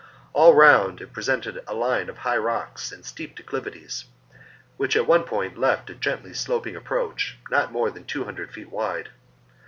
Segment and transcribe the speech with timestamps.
[0.01, 0.03] ^
[0.33, 4.05] All round, it presented a line of high rocks and steep declivities,
[4.75, 8.71] which at one point left a gently sloping approach, not more than two hundred feet
[8.71, 9.09] wide.